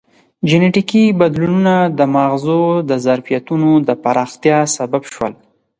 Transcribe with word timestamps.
جینټیکي 0.47 1.03
بدلونونه 1.21 1.73
د 1.97 1.99
مغزو 2.15 2.61
د 2.89 2.91
ظرفیتونو 3.05 3.69
د 3.87 3.89
پراختیا 4.03 4.57
سبب 4.75 5.01
شول. 5.13 5.33